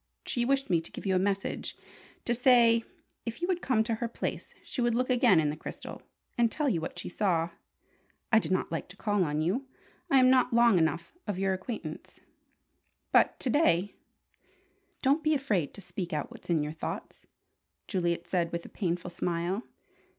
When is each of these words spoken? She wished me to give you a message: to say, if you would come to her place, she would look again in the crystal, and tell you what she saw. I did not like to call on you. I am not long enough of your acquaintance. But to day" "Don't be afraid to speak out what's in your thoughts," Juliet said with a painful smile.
She 0.25 0.45
wished 0.45 0.67
me 0.71 0.81
to 0.81 0.91
give 0.91 1.05
you 1.05 1.13
a 1.15 1.19
message: 1.19 1.77
to 2.25 2.33
say, 2.33 2.83
if 3.23 3.39
you 3.39 3.47
would 3.47 3.61
come 3.61 3.83
to 3.83 3.93
her 4.01 4.07
place, 4.07 4.55
she 4.63 4.81
would 4.81 4.95
look 4.95 5.11
again 5.11 5.39
in 5.39 5.51
the 5.51 5.55
crystal, 5.55 6.01
and 6.39 6.51
tell 6.51 6.67
you 6.67 6.81
what 6.81 6.97
she 6.97 7.07
saw. 7.07 7.51
I 8.31 8.39
did 8.39 8.51
not 8.51 8.71
like 8.71 8.89
to 8.89 8.97
call 8.97 9.23
on 9.23 9.41
you. 9.41 9.67
I 10.09 10.17
am 10.17 10.31
not 10.31 10.55
long 10.55 10.79
enough 10.79 11.13
of 11.27 11.37
your 11.37 11.53
acquaintance. 11.53 12.19
But 13.11 13.39
to 13.41 13.51
day" 13.51 13.93
"Don't 15.03 15.21
be 15.23 15.35
afraid 15.35 15.71
to 15.75 15.81
speak 15.81 16.13
out 16.13 16.31
what's 16.31 16.49
in 16.49 16.63
your 16.63 16.71
thoughts," 16.73 17.27
Juliet 17.87 18.25
said 18.25 18.51
with 18.51 18.65
a 18.65 18.69
painful 18.69 19.11
smile. 19.11 19.61